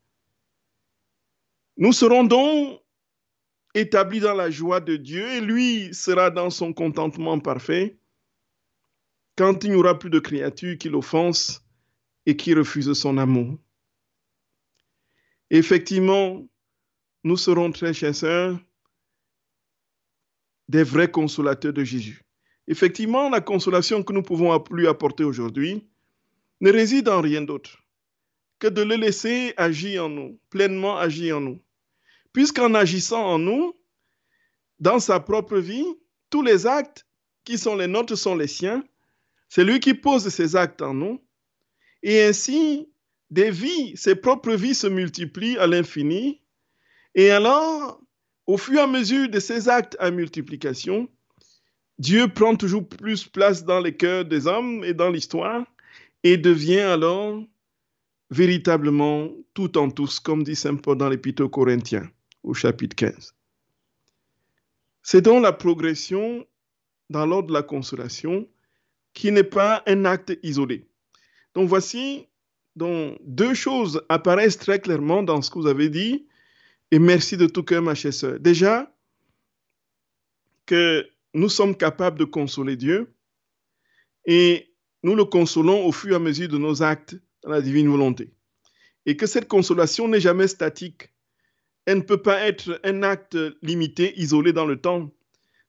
[1.77, 2.80] Nous serons donc
[3.75, 7.99] établis dans la joie de Dieu et lui sera dans son contentement parfait
[9.37, 11.63] quand il n'y aura plus de créatures qui l'offensent
[12.27, 13.59] et qui refusent son amour.
[15.51, 16.47] Effectivement,
[17.25, 18.59] nous serons très chasseurs
[20.69, 22.23] des vrais consolateurs de Jésus.
[22.69, 25.89] Effectivement, la consolation que nous pouvons lui apporter aujourd'hui
[26.61, 27.83] ne réside en rien d'autre
[28.61, 31.63] que de le laisser agir en nous, pleinement agir en nous.
[32.33, 33.75] Puisqu'en agissant en nous,
[34.79, 35.87] dans sa propre vie,
[36.31, 37.07] tous les actes
[37.45, 38.85] qui sont les nôtres sont les siens.
[39.49, 41.21] C'est lui qui pose ces actes en nous.
[42.03, 42.89] Et ainsi,
[43.31, 46.41] des vies, ses propres vies se multiplient à l'infini.
[47.15, 48.01] Et alors,
[48.47, 51.09] au fur et à mesure de ces actes à multiplication,
[51.99, 55.67] Dieu prend toujours plus place dans les cœurs des hommes et dans l'histoire
[56.23, 57.43] et devient alors
[58.31, 62.09] véritablement tout en tous, comme dit Saint Paul dans l'Épître aux Corinthiens
[62.43, 63.35] au chapitre 15.
[65.03, 66.47] C'est donc la progression
[67.09, 68.49] dans l'ordre de la consolation
[69.13, 70.87] qui n'est pas un acte isolé.
[71.55, 72.27] Donc voici,
[72.77, 76.27] donc, deux choses apparaissent très clairement dans ce que vous avez dit
[76.91, 78.39] et merci de tout cœur, ma chère sœur.
[78.41, 78.93] Déjà,
[80.67, 83.13] que nous sommes capables de consoler Dieu
[84.27, 84.73] et
[85.03, 88.33] nous le consolons au fur et à mesure de nos actes dans la divine volonté.
[89.07, 91.11] Et que cette consolation n'est jamais statique.
[91.87, 95.11] Elle ne peut pas être un acte limité, isolé dans le temps.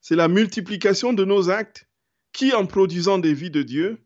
[0.02, 1.88] C'est la multiplication de nos actes
[2.34, 4.04] qui, en produisant des vies de Dieu,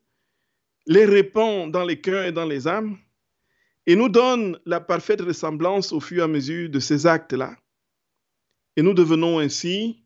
[0.88, 2.98] les répand dans les cœurs et dans les âmes
[3.88, 7.56] et nous donne la parfaite ressemblance au fur et à mesure de ces actes-là.
[8.76, 10.04] Et nous devenons ainsi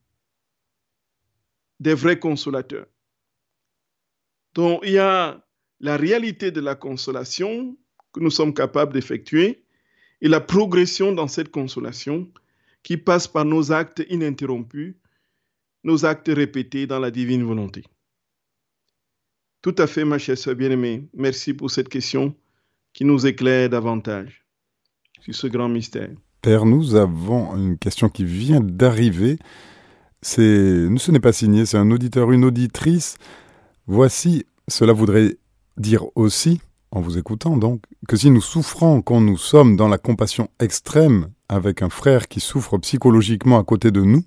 [1.79, 2.87] des vrais consolateurs.
[4.53, 5.45] Donc il y a
[5.79, 7.77] la réalité de la consolation
[8.11, 9.63] que nous sommes capables d'effectuer
[10.21, 12.27] et la progression dans cette consolation
[12.83, 14.95] qui passe par nos actes ininterrompus,
[15.83, 17.83] nos actes répétés dans la divine volonté.
[19.61, 21.07] Tout à fait, ma chère soeur bien-aimée.
[21.13, 22.33] Merci pour cette question
[22.93, 24.45] qui nous éclaire davantage
[25.21, 26.09] sur ce grand mystère.
[26.41, 29.37] Père, nous avons une question qui vient d'arriver.
[30.21, 33.17] C'est, ce n'est pas signé, c'est un auditeur, une auditrice.
[33.87, 35.37] Voici, cela voudrait
[35.77, 39.97] dire aussi, en vous écoutant donc, que si nous souffrons quand nous sommes dans la
[39.97, 44.23] compassion extrême avec un frère qui souffre psychologiquement à côté de nous,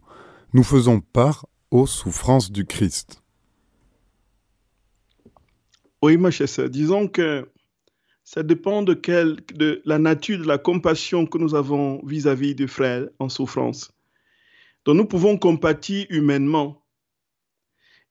[0.53, 3.23] nous faisons part aux souffrances du Christ.
[6.03, 7.49] Oui, ma chère disons que
[8.25, 8.95] ça dépend de,
[9.55, 13.93] de la nature de la compassion que nous avons vis-à-vis du frère en souffrance.
[14.85, 16.83] Donc nous pouvons compatir humainement.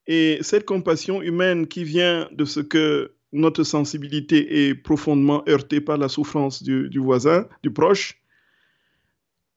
[0.07, 5.97] Et cette compassion humaine qui vient de ce que notre sensibilité est profondément heurtée par
[5.97, 8.21] la souffrance du, voisin, du proche,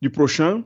[0.01, 0.65] du prochain,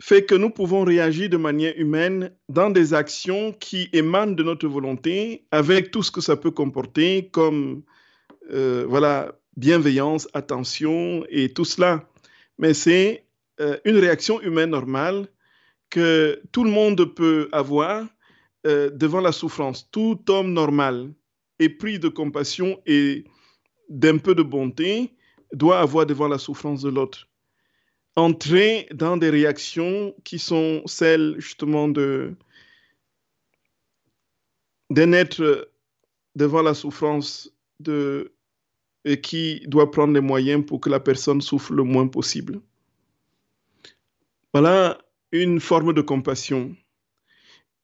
[0.00, 4.66] fait que nous pouvons réagir de manière humaine dans des actions qui émanent de notre
[4.66, 7.82] volonté, avec tout ce que ça peut comporter comme
[8.50, 12.08] euh, voilà bienveillance, attention et tout cela.
[12.58, 13.26] Mais c'est
[13.60, 15.28] euh, une réaction humaine normale
[15.90, 18.06] que tout le monde peut avoir
[18.66, 19.90] euh, devant la souffrance.
[19.90, 21.10] Tout homme normal
[21.60, 23.24] épris de compassion et
[23.88, 25.14] d'un peu de bonté
[25.52, 27.30] doit avoir devant la souffrance de l'autre
[28.16, 32.34] entrer dans des réactions qui sont celles justement de
[34.90, 35.70] d'un être
[36.34, 38.34] devant la souffrance de,
[39.04, 42.60] et qui doit prendre les moyens pour que la personne souffre le moins possible.
[44.52, 44.98] Voilà
[45.30, 46.74] une forme de compassion.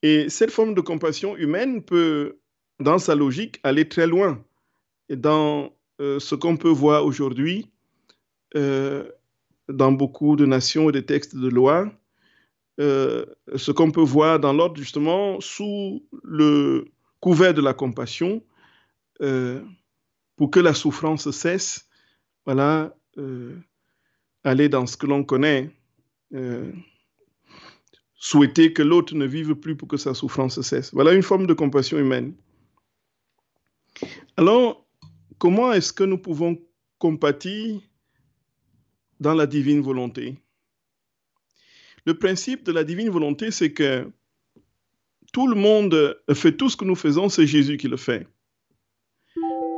[0.03, 2.41] Et cette forme de compassion humaine peut,
[2.81, 4.43] dans sa logique, aller très loin.
[5.09, 7.71] Et dans euh, ce qu'on peut voir aujourd'hui,
[8.55, 9.09] euh,
[9.69, 11.91] dans beaucoup de nations et des textes de loi,
[12.79, 16.87] euh, ce qu'on peut voir dans l'ordre justement sous le
[17.21, 18.43] couvert de la compassion,
[20.37, 21.89] pour que la souffrance cesse,
[22.45, 22.95] voilà,
[24.45, 25.71] aller dans ce que l'on connaît,
[28.15, 30.93] souhaiter que l'autre ne vive plus pour que sa souffrance cesse.
[30.93, 32.35] Voilà une forme de compassion humaine.
[34.37, 34.87] Alors,
[35.39, 36.59] comment est-ce que nous pouvons
[36.99, 37.81] compatir
[39.21, 40.37] dans la divine volonté?
[42.05, 44.11] Le principe de la divine volonté, c'est que
[45.33, 48.27] tout le monde fait tout ce que nous faisons, c'est Jésus qui le fait.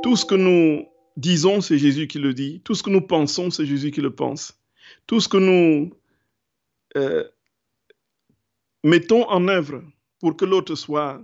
[0.03, 0.85] Tout ce que nous
[1.17, 2.61] disons, c'est Jésus qui le dit.
[2.63, 4.57] Tout ce que nous pensons, c'est Jésus qui le pense.
[5.07, 5.91] Tout ce que nous
[6.95, 7.27] euh,
[8.83, 9.83] mettons en œuvre
[10.19, 11.23] pour que l'autre soit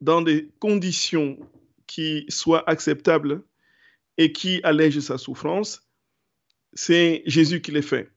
[0.00, 1.38] dans des conditions
[1.86, 3.42] qui soient acceptables
[4.16, 5.82] et qui allègent sa souffrance,
[6.72, 8.10] c'est Jésus qui les fait.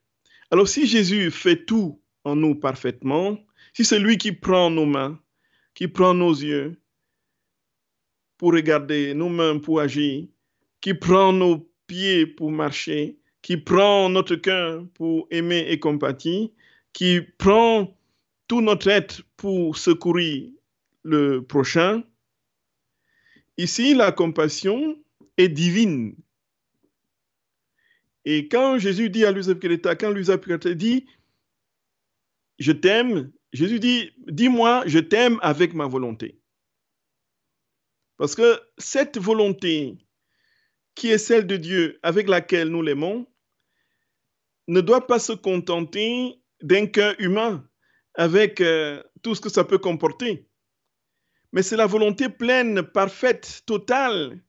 [0.52, 3.38] Alors si Jésus fait tout en nous parfaitement,
[3.74, 5.20] si c'est lui qui prend nos mains,
[5.74, 6.80] qui prend nos yeux
[8.38, 10.28] pour regarder, nos mains pour agir,
[10.82, 16.50] qui prend nos pieds pour marcher, qui prend notre cœur pour aimer et compatir,
[16.94, 17.96] qui prend
[18.48, 20.50] tout notre être pour secourir
[21.04, 22.04] le prochain.
[23.58, 24.98] Ici, la compassion
[25.38, 26.16] est divine.
[28.26, 31.08] Et quand Jésus dit à l'Usapikreta, quand l'Usapikreta dit,
[32.60, 36.40] je t'aime, Jésus dit, dis-moi, je t'aime avec ma volonté.
[38.18, 39.98] Parce que cette volonté
[40.96, 43.28] qui est celle de Dieu, avec laquelle nous l'aimons,
[44.68, 47.66] ne doit pas se contenter d'un cœur humain,
[48.16, 50.48] avec euh, tout ce que ça peut comporter.
[51.58, 54.40] Mais c'est la volonté pleine, parfaite, totale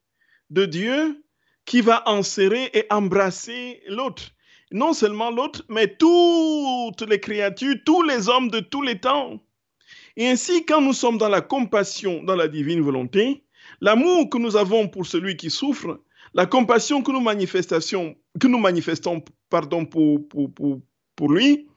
[0.50, 1.24] de Dieu
[1.64, 4.24] qui va enserrer et embrasser l'autre.
[4.72, 9.40] Non seulement l'autre, mais toutes les créatures, tous les hommes de tous les temps.
[10.18, 13.42] Et ainsi, quand nous sommes dans la compassion, dans la divine volonté,
[13.80, 16.02] l'amour que nous avons pour celui qui souffre,
[16.34, 20.82] la compassion que nous, que nous manifestons pardon, pour, pour, pour,
[21.16, 21.68] pour lui,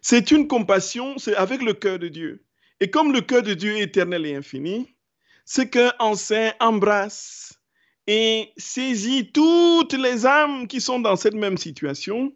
[0.00, 2.44] c'est une compassion, c'est avec le cœur de Dieu.
[2.80, 4.94] Et comme le cœur de Dieu est éternel et infini,
[5.44, 7.60] c'est qu'un saint embrasse,
[8.06, 12.32] et saisit toutes les âmes qui sont dans cette même situation.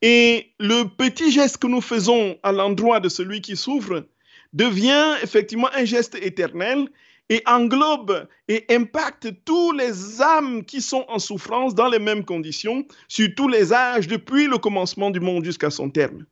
[0.00, 4.06] Et le petit geste que nous faisons à l'endroit de celui qui souffre
[4.54, 6.88] devient effectivement un geste éternel
[7.28, 12.86] et englobe et impacte tous les âmes qui sont en souffrance dans les mêmes conditions,
[13.08, 16.24] sur tous les âges, depuis le commencement du monde jusqu'à son terme.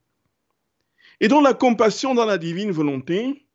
[1.23, 3.47] Et dont la compassion dans la divine volonté,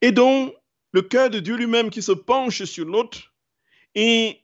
[0.00, 0.54] et dont
[0.92, 3.34] le cœur de Dieu lui-même qui se penche sur l'autre,
[3.94, 4.40] et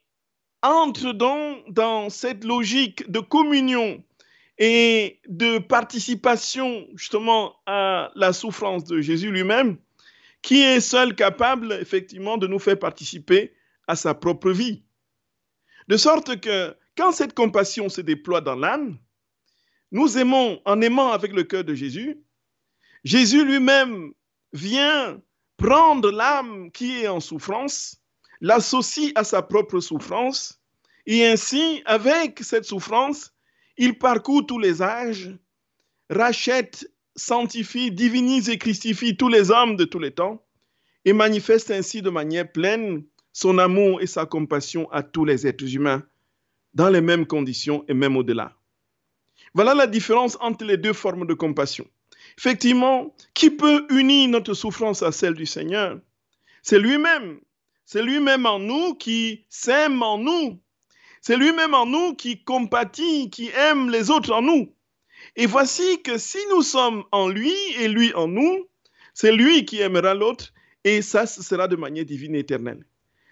[0.60, 4.04] entre donc dans cette logique de communion
[4.58, 9.78] et de participation justement à la souffrance de Jésus lui-même,
[10.42, 13.54] qui est seul capable effectivement de nous faire participer
[13.88, 14.82] à sa propre vie.
[15.88, 18.98] De sorte que quand cette compassion se déploie dans l'âme,
[19.90, 22.22] nous aimons en aimant avec le cœur de Jésus.
[23.04, 24.12] Jésus lui-même
[24.52, 25.20] vient
[25.56, 28.02] prendre l'âme qui est en souffrance
[28.42, 30.60] l'associe à sa propre souffrance,
[31.06, 33.32] et ainsi, avec cette souffrance,
[33.78, 35.30] il parcourt tous les âges,
[36.10, 40.44] rachète, sanctifie, divinise et christifie tous les hommes de tous les temps,
[41.04, 45.74] et manifeste ainsi de manière pleine son amour et sa compassion à tous les êtres
[45.74, 46.02] humains,
[46.74, 48.56] dans les mêmes conditions et même au-delà.
[49.54, 51.86] Voilà la différence entre les deux formes de compassion.
[52.38, 55.98] Effectivement, qui peut unir notre souffrance à celle du Seigneur?
[56.62, 57.40] C'est lui-même.
[57.84, 60.60] C'est lui-même en nous qui s'aime en nous.
[61.20, 64.74] C'est lui-même en nous qui compatit, qui aime les autres en nous.
[65.36, 68.68] Et voici que si nous sommes en lui et lui en nous,
[69.14, 70.52] c'est lui qui aimera l'autre
[70.84, 72.84] et ça, sera de manière divine et éternelle.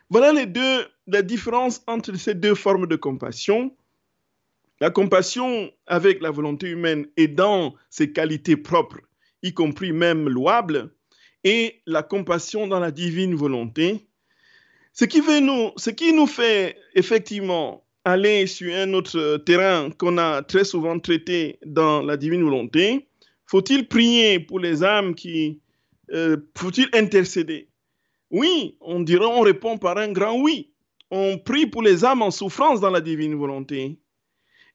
[0.09, 3.75] Voilà les deux, la différence entre ces deux formes de compassion.
[4.81, 9.01] La compassion avec la volonté humaine et dans ses qualités propres,
[9.43, 10.91] y compris même louables,
[11.45, 14.07] et la compassion dans la divine volonté.
[14.93, 20.19] Ce qui, veut nous, ce qui nous fait effectivement aller sur un autre terrain qu'on
[20.19, 23.07] a très souvent traité dans la divine volonté,
[23.47, 25.61] faut-il prier pour les âmes qui...
[26.13, 27.69] Euh, faut-il intercéder?
[28.31, 30.73] Oui, on dirait, on répond par un grand oui.
[31.11, 33.99] On prie pour les âmes en souffrance dans la divine volonté.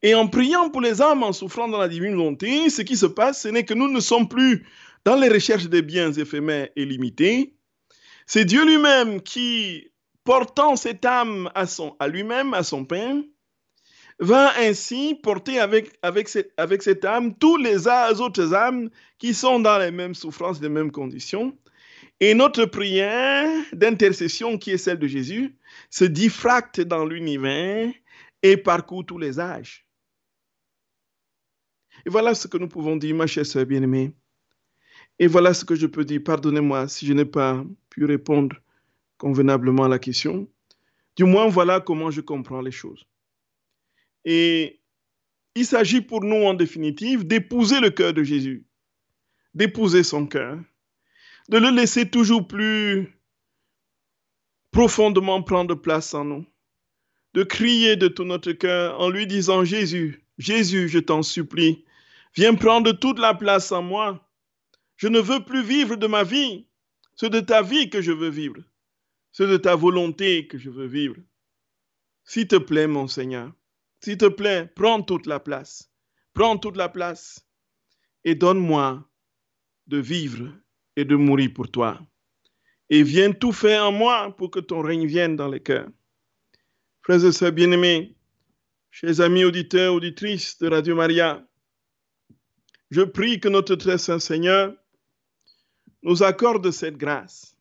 [0.02, 3.06] Et en priant pour les âmes en souffrant dans la divine volonté, ce qui se
[3.06, 4.66] passe, ce n'est que nous ne sommes plus
[5.06, 7.56] dans les recherches des biens éphémères et limités.
[8.26, 9.92] C'est Dieu lui-même qui,
[10.24, 13.16] portant cette âme à, lui-même, à son Père,
[14.20, 18.90] va ainsi porter avec, avec, cette, avec cette âme tous les autres âmes
[19.20, 21.56] qui sont dans les mêmes souffrances, les mêmes conditions.
[22.20, 25.58] Et notre prière d'intercession, qui est celle de Jésus,
[25.90, 27.92] se diffracte dans l'univers
[28.42, 29.85] et parcourt tous les âges.
[32.06, 34.14] Et voilà ce que nous pouvons dire, ma chère sœur bien-aimée.
[35.18, 36.22] Et voilà ce que je peux dire.
[36.24, 38.56] Pardonnez-moi si je n'ai pas pu répondre
[39.18, 40.48] convenablement à la question.
[41.16, 43.06] Du moins, voilà comment je comprends les choses.
[44.26, 44.82] Et
[45.56, 48.66] il s'agit pour nous, en définitive, d'épouser le cœur de Jésus,
[49.54, 50.60] d'épouser son cœur,
[51.50, 53.08] de le laisser toujours plus
[54.72, 56.46] profondément prendre place en nous,
[57.34, 61.86] de crier de tout notre cœur en lui disant Jésus, Jésus, je t'en supplie,
[62.36, 64.30] Viens prendre toute la place en moi.
[64.98, 66.68] Je ne veux plus vivre de ma vie.
[67.16, 68.62] C'est de ta vie que je veux vivre.
[69.32, 71.16] C'est de ta volonté que je veux vivre.
[72.26, 73.54] S'il te plaît, mon Seigneur,
[74.02, 75.92] s'il te plaît, prends toute la place.
[76.34, 77.48] Prends toute la place
[78.26, 79.08] et donne-moi
[79.88, 80.52] de vivre
[80.96, 82.00] et de mourir pour toi.
[82.90, 85.90] Et viens tout faire en moi pour que ton règne vienne dans les cœurs.
[87.04, 88.18] Frères et sœurs bien-aimés,
[88.92, 91.48] chers amis auditeurs, auditrices de Radio Maria,
[92.92, 94.74] je prie que notre très saint Seigneur
[96.04, 97.58] nous accorde cette grâce.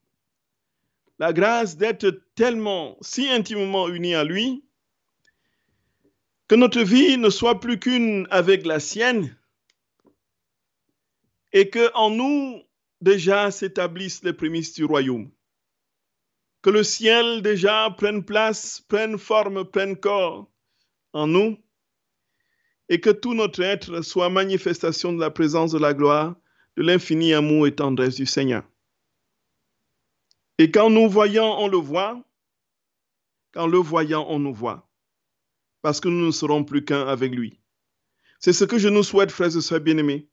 [1.18, 4.64] La grâce d'être tellement, si intimement unis à lui,
[6.48, 9.36] que notre vie ne soit plus qu'une avec la sienne
[11.52, 12.62] et que en nous
[13.00, 15.30] déjà s'établissent les prémices du royaume.
[16.62, 20.50] Que le ciel déjà prenne place, prenne forme, prenne corps
[21.12, 21.63] en nous
[22.88, 26.36] et que tout notre être soit manifestation de la présence de la gloire,
[26.76, 28.64] de l'infini amour et tendresse du Seigneur.
[30.58, 32.22] Et quand nous voyons, on le voit.
[33.52, 34.88] Quand le voyant, on nous voit.
[35.82, 37.60] Parce que nous ne serons plus qu'un avec lui.
[38.38, 40.28] C'est ce que je nous souhaite, frères et sœurs bien-aimés.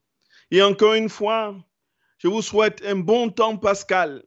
[0.50, 1.56] Et encore une fois,
[2.18, 4.24] je vous souhaite un bon temps pascal.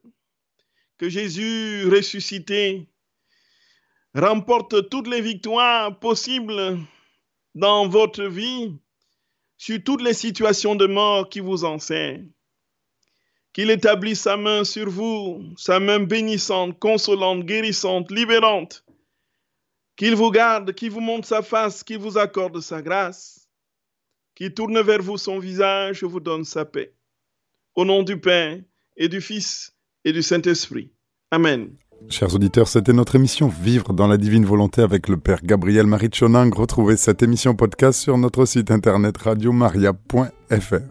[0.96, 2.88] Que Jésus ressuscité
[4.14, 6.78] remporte toutes les victoires possibles
[7.54, 8.76] dans votre vie
[9.56, 12.30] sur toutes les situations de mort qui vous enseignent.
[13.52, 18.84] Qu'il établisse sa main sur vous, sa main bénissante, consolante, guérissante, libérante.
[19.96, 23.48] Qu'il vous garde, qu'il vous montre sa face, qu'il vous accorde sa grâce.
[24.34, 26.92] Qu'il tourne vers vous son visage et vous donne sa paix.
[27.76, 28.60] Au nom du Père
[28.96, 30.90] et du Fils et du Saint-Esprit.
[31.30, 31.76] Amen.
[32.08, 36.10] Chers auditeurs, c'était notre émission Vivre dans la divine volonté avec le Père Gabriel Marie
[36.22, 40.84] Retrouvez cette émission podcast sur notre site internet radiomaria.fr.